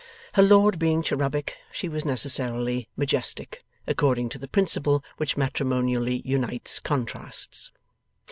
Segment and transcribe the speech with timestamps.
[0.33, 6.79] Her lord being cherubic, she was necessarily majestic, according to the principle which matrimonially unites
[6.79, 7.69] contrasts.